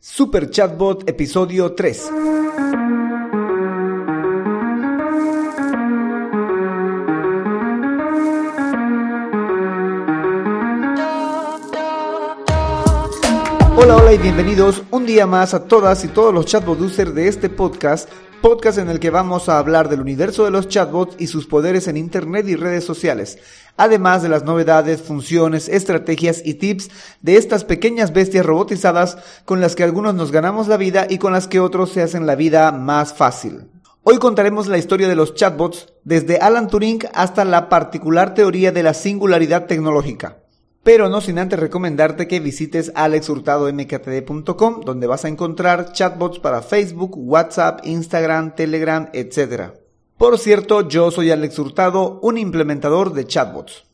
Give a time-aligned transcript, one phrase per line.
[0.00, 2.10] Super Chatbot episodio 3.
[13.76, 17.26] Hola, hola y bienvenidos un día más a todas y todos los chatbot users de
[17.26, 18.08] este podcast,
[18.40, 21.88] podcast en el que vamos a hablar del universo de los chatbots y sus poderes
[21.88, 23.38] en Internet y redes sociales,
[23.76, 29.74] además de las novedades, funciones, estrategias y tips de estas pequeñas bestias robotizadas con las
[29.74, 32.72] que algunos nos ganamos la vida y con las que otros se hacen la vida
[32.72, 33.70] más fácil.
[34.02, 38.82] Hoy contaremos la historia de los chatbots desde Alan Turing hasta la particular teoría de
[38.82, 40.38] la singularidad tecnológica.
[40.88, 47.12] Pero no sin antes recomendarte que visites alexhurtadomktd.com donde vas a encontrar chatbots para Facebook,
[47.14, 49.72] WhatsApp, Instagram, Telegram, etc.
[50.16, 53.84] Por cierto, yo soy Alex Hurtado, un implementador de chatbots.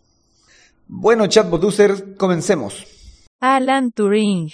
[0.86, 2.86] Bueno, chatbot users, comencemos.
[3.40, 4.52] Alan Turing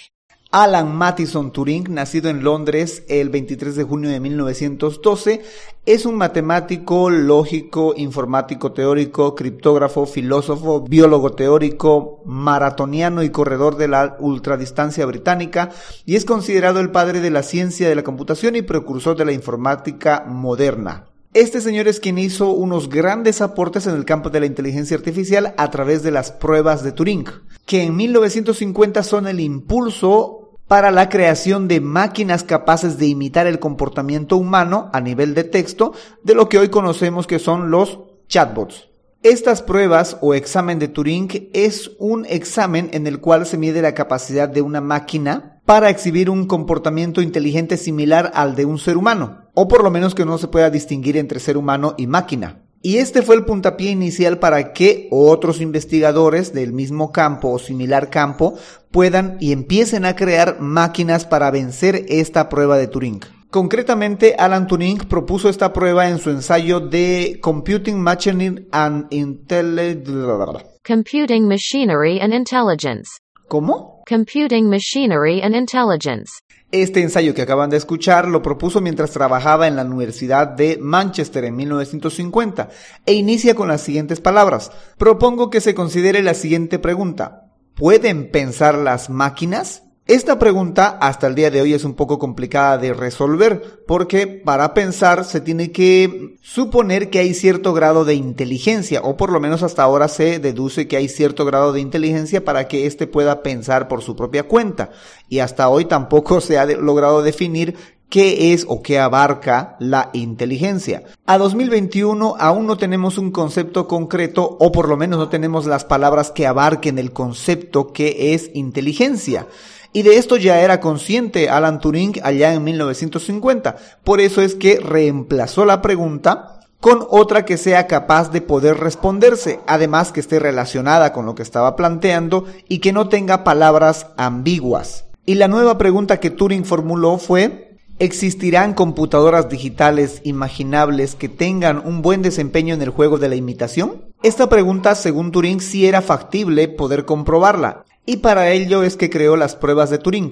[0.53, 5.43] Alan Mattison Turing, nacido en Londres el 23 de junio de 1912,
[5.85, 14.17] es un matemático, lógico, informático teórico, criptógrafo, filósofo, biólogo teórico, maratoniano y corredor de la
[14.19, 15.69] ultradistancia británica
[16.05, 19.31] y es considerado el padre de la ciencia de la computación y precursor de la
[19.31, 21.05] informática moderna.
[21.33, 25.53] Este señor es quien hizo unos grandes aportes en el campo de la inteligencia artificial
[25.55, 27.23] a través de las pruebas de Turing,
[27.65, 30.40] que en 1950 son el impulso
[30.71, 35.91] para la creación de máquinas capaces de imitar el comportamiento humano a nivel de texto
[36.23, 38.87] de lo que hoy conocemos que son los chatbots.
[39.21, 43.93] Estas pruebas o examen de Turing es un examen en el cual se mide la
[43.93, 49.49] capacidad de una máquina para exhibir un comportamiento inteligente similar al de un ser humano,
[49.53, 52.61] o por lo menos que no se pueda distinguir entre ser humano y máquina.
[52.83, 58.09] Y este fue el puntapié inicial para que otros investigadores del mismo campo o similar
[58.09, 58.55] campo
[58.89, 63.19] puedan y empiecen a crear máquinas para vencer esta prueba de Turing.
[63.51, 70.65] Concretamente, Alan Turing propuso esta prueba en su ensayo de Computing Machinery and Intelligence.
[70.83, 73.19] Computing Machinery and Intelligence.
[73.47, 74.01] ¿Cómo?
[74.07, 76.31] Computing Machinery and Intelligence.
[76.71, 81.43] Este ensayo que acaban de escuchar lo propuso mientras trabajaba en la Universidad de Manchester
[81.43, 82.69] en 1950
[83.05, 84.71] e inicia con las siguientes palabras.
[84.97, 87.51] Propongo que se considere la siguiente pregunta.
[87.75, 89.83] ¿Pueden pensar las máquinas?
[90.07, 94.73] Esta pregunta hasta el día de hoy es un poco complicada de resolver porque para
[94.73, 99.61] pensar se tiene que suponer que hay cierto grado de inteligencia o por lo menos
[99.61, 103.87] hasta ahora se deduce que hay cierto grado de inteligencia para que éste pueda pensar
[103.87, 104.89] por su propia cuenta
[105.29, 107.75] y hasta hoy tampoco se ha logrado definir
[108.09, 111.03] qué es o qué abarca la inteligencia.
[111.25, 115.85] A 2021 aún no tenemos un concepto concreto o por lo menos no tenemos las
[115.85, 119.47] palabras que abarquen el concepto que es inteligencia.
[119.93, 123.75] Y de esto ya era consciente Alan Turing allá en 1950.
[124.03, 129.59] Por eso es que reemplazó la pregunta con otra que sea capaz de poder responderse,
[129.67, 135.05] además que esté relacionada con lo que estaba planteando y que no tenga palabras ambiguas.
[135.25, 142.01] Y la nueva pregunta que Turing formuló fue, ¿Existirán computadoras digitales imaginables que tengan un
[142.01, 144.05] buen desempeño en el juego de la imitación?
[144.23, 149.35] Esta pregunta, según Turing, sí era factible poder comprobarla, y para ello es que creó
[149.35, 150.31] las pruebas de Turing,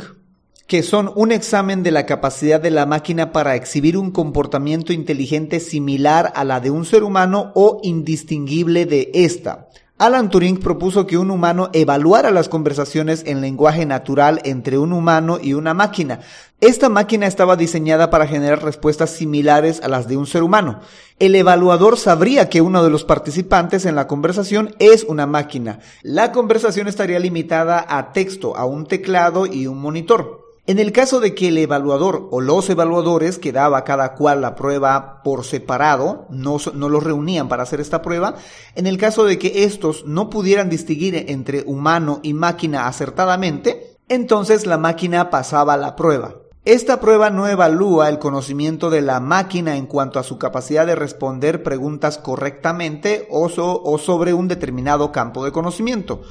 [0.68, 5.60] que son un examen de la capacidad de la máquina para exhibir un comportamiento inteligente
[5.60, 9.68] similar a la de un ser humano o indistinguible de ésta.
[10.00, 15.40] Alan Turing propuso que un humano evaluara las conversaciones en lenguaje natural entre un humano
[15.42, 16.22] y una máquina.
[16.62, 20.80] Esta máquina estaba diseñada para generar respuestas similares a las de un ser humano.
[21.20, 25.80] El evaluador sabría que uno de los participantes en la conversación es una máquina.
[26.02, 30.49] La conversación estaría limitada a texto, a un teclado y un monitor.
[30.70, 34.54] En el caso de que el evaluador o los evaluadores que daba cada cual la
[34.54, 38.36] prueba por separado, no, los reunían para hacer esta prueba,
[38.76, 44.68] en el caso de que estos no pudieran distinguir entre humano y máquina acertadamente, entonces
[44.68, 46.36] la máquina pasaba la prueba.
[46.66, 50.94] Esta prueba no evalúa el conocimiento de la máquina en cuanto a su capacidad de
[50.94, 53.50] responder preguntas correctamente o
[53.98, 56.22] sobre un determinado campo de conocimiento.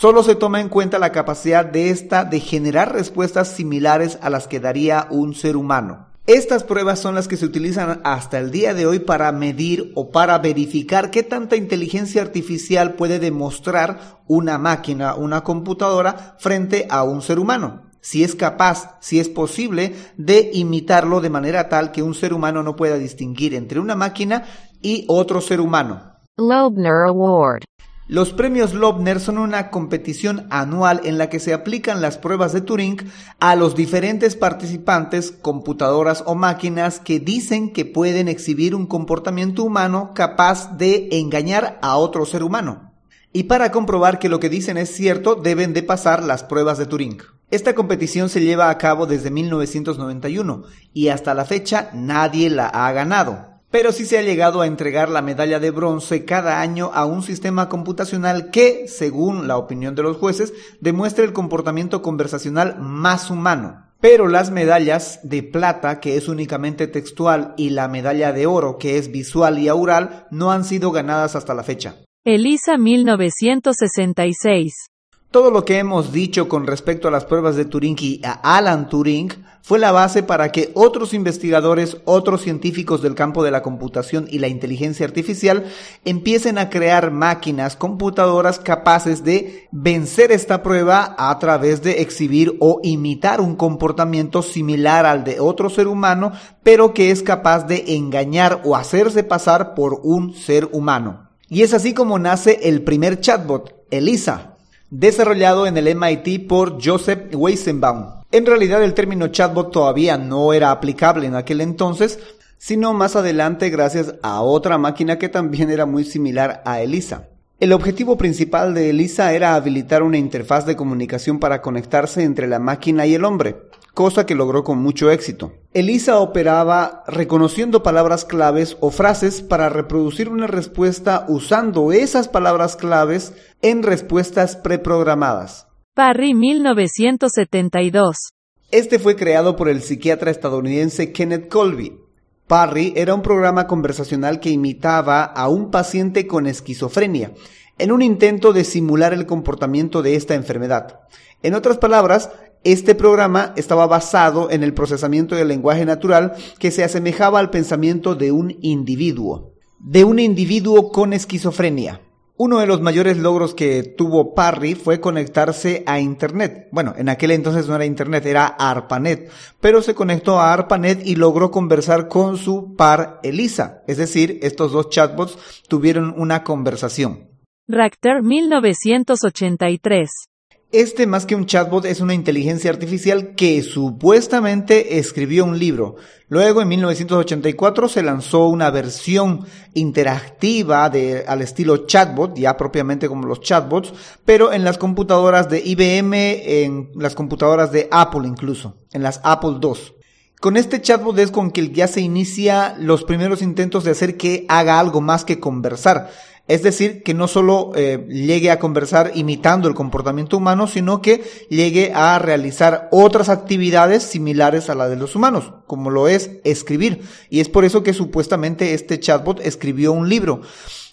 [0.00, 4.46] Solo se toma en cuenta la capacidad de esta de generar respuestas similares a las
[4.46, 6.06] que daría un ser humano.
[6.28, 10.12] Estas pruebas son las que se utilizan hasta el día de hoy para medir o
[10.12, 17.20] para verificar qué tanta inteligencia artificial puede demostrar una máquina, una computadora frente a un
[17.20, 17.90] ser humano.
[18.00, 22.62] Si es capaz, si es posible de imitarlo de manera tal que un ser humano
[22.62, 24.44] no pueda distinguir entre una máquina
[24.80, 26.14] y otro ser humano.
[26.36, 27.64] Loebner Award
[28.08, 32.62] Los premios Lobner son una competición anual en la que se aplican las pruebas de
[32.62, 32.96] Turing
[33.38, 40.12] a los diferentes participantes, computadoras o máquinas que dicen que pueden exhibir un comportamiento humano
[40.14, 42.94] capaz de engañar a otro ser humano.
[43.34, 46.86] Y para comprobar que lo que dicen es cierto, deben de pasar las pruebas de
[46.86, 47.18] Turing.
[47.50, 50.62] Esta competición se lleva a cabo desde 1991
[50.94, 55.08] y hasta la fecha nadie la ha ganado pero sí se ha llegado a entregar
[55.08, 60.02] la medalla de bronce cada año a un sistema computacional que, según la opinión de
[60.02, 63.84] los jueces, demuestra el comportamiento conversacional más humano.
[64.00, 68.96] Pero las medallas de plata, que es únicamente textual, y la medalla de oro, que
[68.96, 71.96] es visual y aural, no han sido ganadas hasta la fecha.
[72.24, 74.88] Elisa 1966
[75.30, 78.88] todo lo que hemos dicho con respecto a las pruebas de Turing y a Alan
[78.88, 79.28] Turing
[79.60, 84.38] fue la base para que otros investigadores, otros científicos del campo de la computación y
[84.38, 85.66] la inteligencia artificial
[86.06, 92.80] empiecen a crear máquinas, computadoras capaces de vencer esta prueba a través de exhibir o
[92.82, 96.32] imitar un comportamiento similar al de otro ser humano,
[96.62, 101.28] pero que es capaz de engañar o hacerse pasar por un ser humano.
[101.50, 104.57] Y es así como nace el primer chatbot, Elisa,
[104.90, 108.22] desarrollado en el MIT por Joseph Weizenbaum.
[108.30, 112.18] En realidad el término chatbot todavía no era aplicable en aquel entonces,
[112.58, 117.28] sino más adelante gracias a otra máquina que también era muy similar a Elisa.
[117.60, 122.60] El objetivo principal de Elisa era habilitar una interfaz de comunicación para conectarse entre la
[122.60, 123.56] máquina y el hombre,
[123.94, 125.54] cosa que logró con mucho éxito.
[125.74, 133.32] Elisa operaba reconociendo palabras claves o frases para reproducir una respuesta usando esas palabras claves
[133.62, 135.66] en respuestas preprogramadas.
[135.94, 138.30] Parry 1972.
[138.70, 141.98] Este fue creado por el psiquiatra estadounidense Kenneth Colby.
[142.46, 147.32] Parry era un programa conversacional que imitaba a un paciente con esquizofrenia
[147.78, 151.00] en un intento de simular el comportamiento de esta enfermedad.
[151.42, 152.30] En otras palabras,
[152.64, 158.14] este programa estaba basado en el procesamiento del lenguaje natural que se asemejaba al pensamiento
[158.14, 162.00] de un individuo, de un individuo con esquizofrenia.
[162.40, 166.68] Uno de los mayores logros que tuvo Parry fue conectarse a Internet.
[166.70, 169.28] Bueno, en aquel entonces no era Internet, era ARPANET,
[169.60, 173.82] pero se conectó a ARPANET y logró conversar con su par Elisa.
[173.88, 175.36] Es decir, estos dos chatbots
[175.66, 177.28] tuvieron una conversación.
[177.66, 180.27] Racter 1983
[180.70, 185.96] este más que un chatbot es una inteligencia artificial que supuestamente escribió un libro.
[186.28, 193.26] Luego en 1984 se lanzó una versión interactiva de, al estilo chatbot, ya propiamente como
[193.26, 193.94] los chatbots,
[194.26, 199.56] pero en las computadoras de IBM, en las computadoras de Apple incluso, en las Apple
[199.62, 199.97] II.
[200.40, 204.46] Con este chatbot es con que ya se inicia los primeros intentos de hacer que
[204.48, 206.10] haga algo más que conversar.
[206.46, 211.24] Es decir, que no solo eh, llegue a conversar imitando el comportamiento humano, sino que
[211.50, 217.02] llegue a realizar otras actividades similares a la de los humanos, como lo es escribir.
[217.28, 220.40] Y es por eso que supuestamente este chatbot escribió un libro.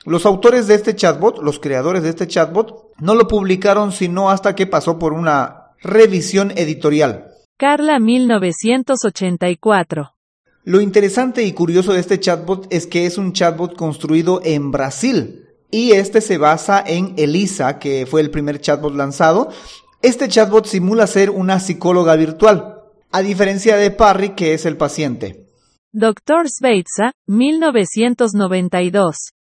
[0.05, 4.55] Los autores de este chatbot, los creadores de este chatbot, no lo publicaron sino hasta
[4.55, 7.34] que pasó por una revisión editorial.
[7.57, 10.15] Carla 1984
[10.65, 15.45] lo interesante y curioso de este chatbot es que es un chatbot construido en Brasil,
[15.69, 19.51] y este se basa en Elisa, que fue el primer chatbot lanzado.
[20.01, 22.81] Este chatbot simula ser una psicóloga virtual,
[23.11, 25.45] a diferencia de Parry, que es el paciente.
[25.91, 26.49] Dr.
[26.49, 29.34] Sveitsa, 1992.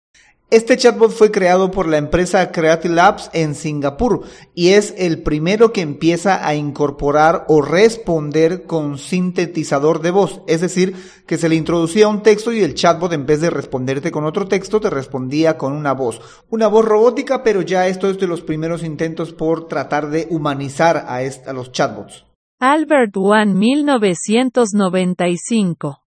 [0.50, 4.22] Este chatbot fue creado por la empresa Creative Labs en Singapur
[4.54, 10.62] y es el primero que empieza a incorporar o responder con sintetizador de voz, es
[10.62, 10.96] decir,
[11.26, 14.48] que se le introducía un texto y el chatbot en vez de responderte con otro
[14.48, 16.22] texto te respondía con una voz.
[16.52, 20.98] Una voz robótica, pero ya esto es de los primeros intentos por tratar de humanizar
[20.98, 22.26] a, a los chatbots.
[22.60, 26.03] Albert One 1995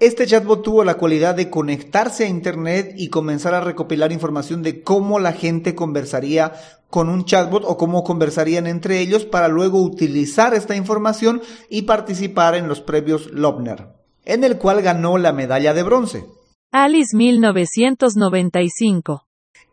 [0.00, 4.82] este chatbot tuvo la cualidad de conectarse a Internet y comenzar a recopilar información de
[4.82, 6.52] cómo la gente conversaría
[6.90, 12.54] con un chatbot o cómo conversarían entre ellos para luego utilizar esta información y participar
[12.54, 13.88] en los previos Lobner,
[14.24, 16.24] en el cual ganó la medalla de bronce.
[16.72, 19.24] Alice 1995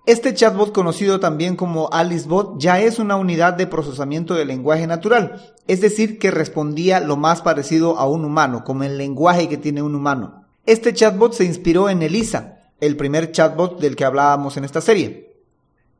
[0.05, 5.53] este chatbot, conocido también como AliceBot, ya es una unidad de procesamiento de lenguaje natural,
[5.67, 9.83] es decir, que respondía lo más parecido a un humano, como el lenguaje que tiene
[9.83, 10.45] un humano.
[10.65, 15.31] Este chatbot se inspiró en Elisa, el primer chatbot del que hablábamos en esta serie.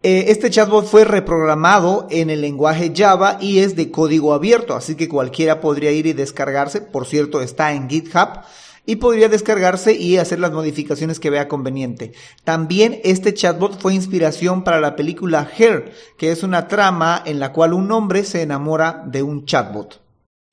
[0.02, 4.96] Eh, este chatbot fue reprogramado en el lenguaje Java y es de código abierto, así
[4.96, 6.82] que cualquiera podría ir y descargarse.
[6.82, 8.42] Por cierto, está en GitHub
[8.86, 12.14] y podría descargarse y hacer las modificaciones que vea conveniente.
[12.44, 17.52] También este chatbot fue inspiración para la película Hair, que es una trama en la
[17.54, 20.02] cual un hombre se enamora de un chatbot.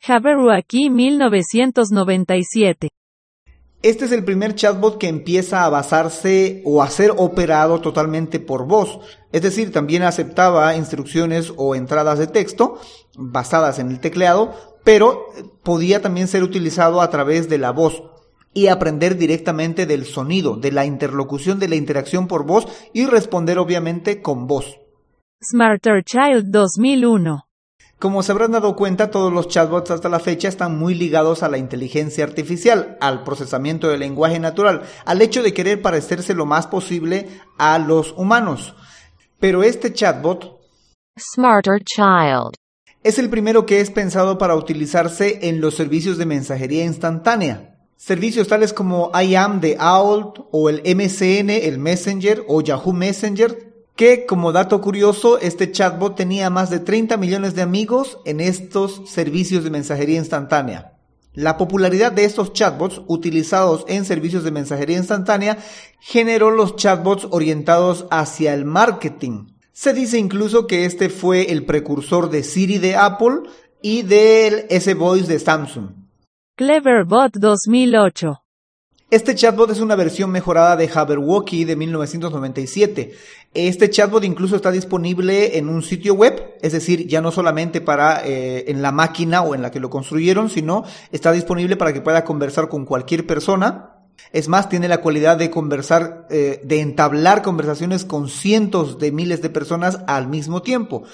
[0.06, 2.88] Haberuaki 1997.
[3.80, 8.66] Este es el primer chatbot que empieza a basarse o a ser operado totalmente por
[8.66, 8.98] voz.
[9.30, 12.80] Es decir, también aceptaba instrucciones o entradas de texto
[13.16, 15.26] basadas en el tecleado, pero
[15.62, 18.02] podía también ser utilizado a través de la voz
[18.52, 23.58] y aprender directamente del sonido, de la interlocución, de la interacción por voz y responder
[23.58, 24.78] obviamente con voz.
[25.42, 27.48] Smarter Child 2001.
[27.98, 31.48] Como se habrán dado cuenta, todos los chatbots hasta la fecha están muy ligados a
[31.48, 36.68] la inteligencia artificial, al procesamiento del lenguaje natural, al hecho de querer parecerse lo más
[36.68, 37.28] posible
[37.58, 38.76] a los humanos.
[39.40, 40.60] Pero este chatbot,
[41.18, 42.54] Smarter Child,
[43.02, 47.77] es el primero que es pensado para utilizarse en los servicios de mensajería instantánea.
[47.98, 54.24] Servicios tales como IAM de AOL o el MCN, el Messenger o Yahoo Messenger que
[54.24, 59.64] como dato curioso, este chatbot tenía más de 30 millones de amigos en estos servicios
[59.64, 60.92] de mensajería instantánea.
[61.34, 65.58] La popularidad de estos chatbots utilizados en servicios de mensajería instantánea
[65.98, 69.48] generó los chatbots orientados hacia el marketing.
[69.72, 73.40] Se dice incluso que este fue el precursor de Siri de Apple
[73.82, 75.97] y del S-Voice de Samsung.
[76.58, 78.42] Cleverbot 2008.
[79.12, 83.14] Este chatbot es una versión mejorada de Jabberwocky de 1997.
[83.54, 88.26] Este chatbot incluso está disponible en un sitio web, es decir, ya no solamente para
[88.26, 92.00] eh, en la máquina o en la que lo construyeron, sino está disponible para que
[92.00, 93.94] pueda conversar con cualquier persona.
[94.32, 99.42] Es más, tiene la cualidad de conversar, eh, de entablar conversaciones con cientos de miles
[99.42, 101.04] de personas al mismo tiempo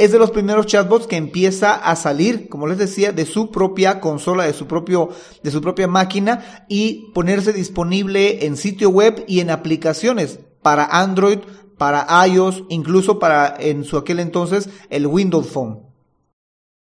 [0.00, 4.00] es de los primeros chatbots que empieza a salir, como les decía, de su propia
[4.00, 5.10] consola, de su propio,
[5.42, 11.40] de su propia máquina y ponerse disponible en sitio web y en aplicaciones para Android,
[11.76, 15.80] para iOS, incluso para en su aquel entonces el Windows Phone.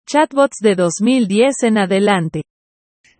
[0.05, 2.41] Chatbots de 2010 en adelante.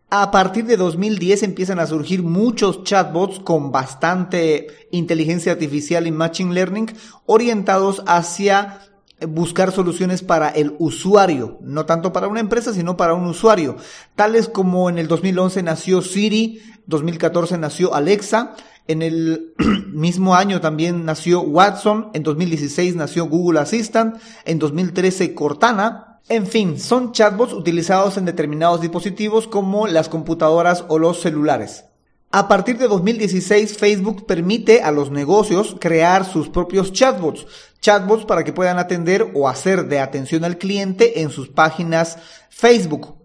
[0.10, 6.54] A partir de 2010 empiezan a surgir muchos chatbots con bastante inteligencia artificial y machine
[6.54, 6.94] learning
[7.26, 8.82] orientados hacia
[9.22, 13.78] buscar soluciones para el usuario, no tanto para una empresa, sino para un usuario,
[14.16, 18.56] tales como en el 2011 nació Siri, 2014 nació Alexa,
[18.88, 19.54] en el
[19.94, 26.80] mismo año también nació Watson, en 2016 nació Google Assistant, en 2013 Cortana, en fin,
[26.80, 31.86] son chatbots utilizados en determinados dispositivos como las computadoras o los celulares.
[32.32, 37.46] A partir de 2016, Facebook permite a los negocios crear sus propios chatbots,
[37.86, 42.18] chatbots para que puedan atender o hacer de atención al cliente en sus páginas
[42.50, 43.16] Facebook.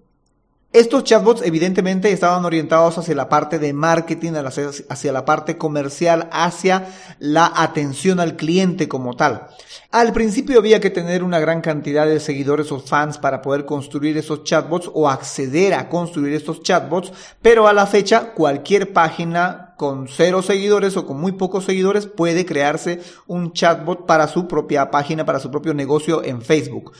[0.70, 6.88] Estos chatbots evidentemente estaban orientados hacia la parte de marketing, hacia la parte comercial, hacia
[7.18, 9.46] la atención al cliente como tal.
[9.90, 14.18] Al principio había que tener una gran cantidad de seguidores o fans para poder construir
[14.18, 20.08] esos chatbots o acceder a construir estos chatbots, pero a la fecha cualquier página con
[20.08, 25.24] cero seguidores o con muy pocos seguidores puede crearse un chatbot para su propia página,
[25.24, 26.92] para su propio negocio en Facebook.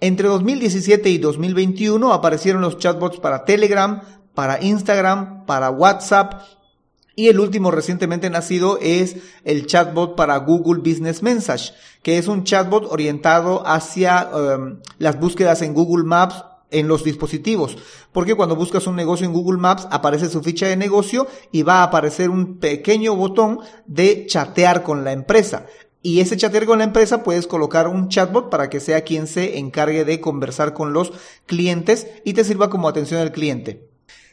[0.00, 6.42] Entre 2017 y 2021 aparecieron los chatbots para Telegram, para Instagram, para WhatsApp
[7.16, 11.72] y el último recientemente nacido es el chatbot para Google Business Message,
[12.04, 17.76] que es un chatbot orientado hacia em, las búsquedas en Google Maps en los dispositivos.
[18.12, 21.80] Porque cuando buscas un negocio en Google Maps aparece su ficha de negocio y va
[21.80, 25.66] a aparecer un pequeño botón de chatear con la empresa.
[26.02, 29.58] Y ese chatear con la empresa puedes colocar un chatbot para que sea quien se
[29.58, 31.12] encargue de conversar con los
[31.44, 33.90] clientes y te sirva como atención al cliente.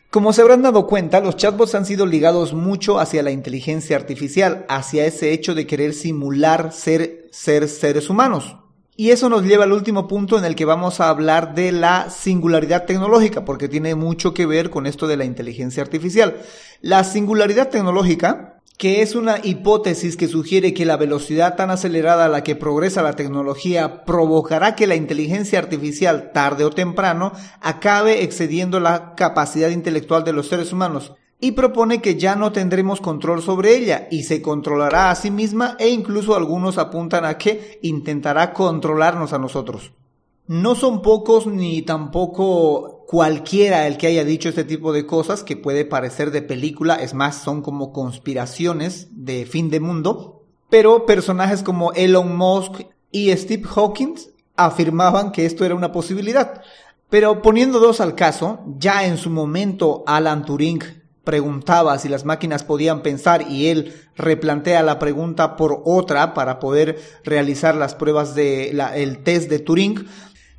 [0.09, 4.65] Como se habrán dado cuenta, los chatbots han sido ligados mucho hacia la inteligencia artificial,
[4.69, 8.55] hacia ese hecho de querer simular ser, ser seres humanos.
[8.99, 12.09] Y eso nos lleva al último punto en el que vamos a hablar de la
[12.09, 16.41] singularidad tecnológica, porque tiene mucho que ver con esto de la inteligencia artificial.
[16.81, 22.29] La singularidad tecnológica que es una hipótesis que sugiere que la velocidad tan acelerada a
[22.29, 28.79] la que progresa la tecnología provocará que la inteligencia artificial tarde o temprano acabe excediendo
[28.79, 33.75] la capacidad intelectual de los seres humanos y propone que ya no tendremos control sobre
[33.75, 39.33] ella y se controlará a sí misma e incluso algunos apuntan a que intentará controlarnos
[39.33, 39.91] a nosotros.
[40.47, 45.57] No son pocos ni tampoco cualquiera el que haya dicho este tipo de cosas que
[45.57, 51.63] puede parecer de película, es más, son como conspiraciones de fin de mundo, pero personajes
[51.63, 54.15] como Elon Musk y Steve Hawking
[54.55, 56.61] afirmaban que esto era una posibilidad.
[57.09, 60.81] Pero poniendo dos al caso, ya en su momento Alan Turing
[61.27, 67.01] preguntaba si las máquinas podían pensar y él replantea la pregunta por otra para poder
[67.25, 70.05] realizar las pruebas de el test de Turing,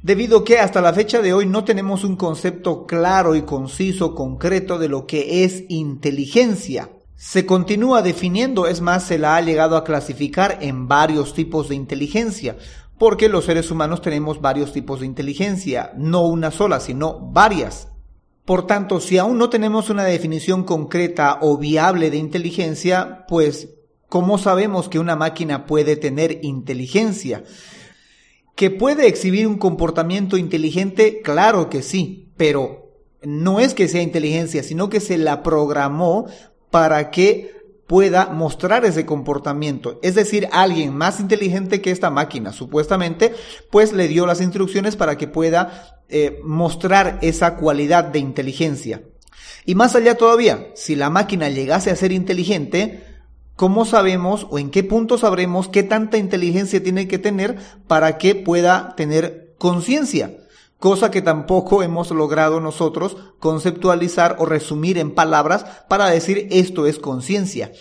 [0.03, 4.79] debido que hasta la fecha de hoy no tenemos un concepto claro y conciso, concreto
[4.79, 6.91] de lo que es inteligencia.
[7.17, 11.77] Se continúa definiendo, es más, se la ha llegado a clasificar en varios tipos de
[11.77, 12.59] inteligencia,
[12.99, 17.89] porque los seres humanos tenemos varios tipos de inteligencia, no una sola, sino varias.
[18.49, 23.75] Por tanto, si aún no tenemos una definición concreta o viable de inteligencia, pues,
[24.09, 27.45] ¿cómo sabemos que una máquina puede tener inteligencia?
[28.57, 31.21] ¿Que puede exhibir un comportamiento inteligente?
[31.21, 32.91] Claro que sí, pero
[33.23, 36.25] no es que sea inteligencia, sino que se la programó
[36.71, 37.53] para que
[37.89, 39.99] pueda mostrar ese comportamiento.
[40.03, 43.35] Es decir, alguien más inteligente que esta máquina, supuestamente,
[43.71, 49.03] pues le dio las instrucciones para que pueda eh, mostrar esa cualidad de inteligencia.
[49.65, 53.05] Y más allá todavía, si la máquina llegase a ser inteligente,
[53.59, 57.57] ¿Cómo sabemos o en qué punto sabremos qué tanta inteligencia tiene que tener
[57.89, 60.31] para que pueda tener conciencia?
[60.79, 66.99] Cosa que tampoco hemos logrado nosotros conceptualizar o resumir en palabras para decir esto es
[66.99, 67.73] conciencia.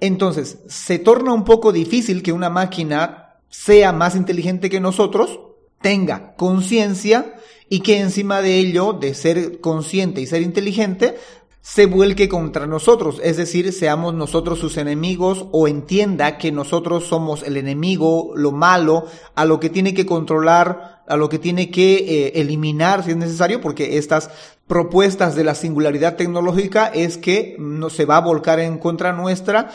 [0.00, 5.40] Entonces, se torna un poco difícil que una máquina sea más inteligente que nosotros,
[5.80, 7.34] tenga conciencia
[7.68, 11.16] y que encima de ello, de ser consciente y ser inteligente,
[11.60, 17.42] se vuelque contra nosotros, es decir, seamos nosotros sus enemigos o entienda que nosotros somos
[17.42, 21.96] el enemigo, lo malo, a lo que tiene que controlar, a lo que tiene que
[21.96, 24.30] eh, eliminar si es necesario, porque estas
[24.66, 29.70] propuestas de la singularidad tecnológica es que no se va a volcar en contra nuestra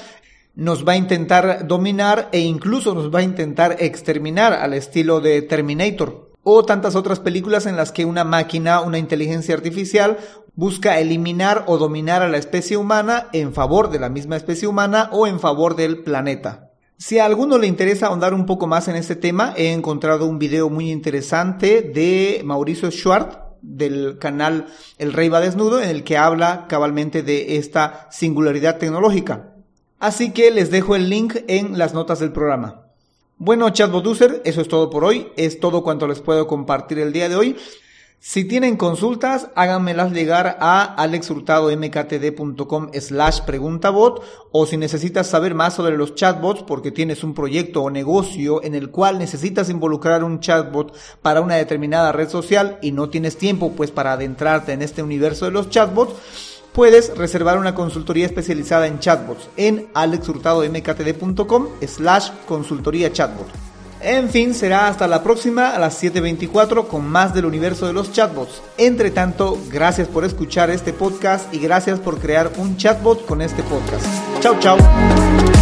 [0.55, 5.41] nos va a intentar dominar e incluso nos va a intentar exterminar al estilo de
[5.41, 10.17] Terminator o tantas otras películas en las que una máquina, una inteligencia artificial,
[10.55, 15.09] busca eliminar o dominar a la especie humana en favor de la misma especie humana
[15.11, 16.70] o en favor del planeta.
[17.01, 20.37] Si a alguno le interesa ahondar un poco más en este tema, he encontrado un
[20.37, 24.67] video muy interesante de Mauricio Schwartz del canal
[24.99, 29.55] El Rey va desnudo en el que habla cabalmente de esta singularidad tecnológica.
[29.97, 32.83] Así que les dejo el link en las notas del programa.
[33.39, 35.29] Bueno, chatbot user, eso es todo por hoy.
[35.37, 37.57] Es todo cuanto les puedo compartir el día de hoy.
[38.23, 45.97] Si tienen consultas, háganmelas llegar a alexhurtadomktd.com slash preguntabot o si necesitas saber más sobre
[45.97, 50.95] los chatbots porque tienes un proyecto o negocio en el cual necesitas involucrar un chatbot
[51.23, 55.45] para una determinada red social y no tienes tiempo pues para adentrarte en este universo
[55.45, 56.13] de los chatbots,
[56.73, 63.70] puedes reservar una consultoría especializada en chatbots en alexhurtadomktd.com slash consultoría chatbot.
[64.03, 68.11] En fin, será hasta la próxima a las 7.24 con más del universo de los
[68.11, 68.61] chatbots.
[68.77, 73.61] Entre tanto, gracias por escuchar este podcast y gracias por crear un chatbot con este
[73.63, 74.05] podcast.
[74.41, 75.60] Chao, chao.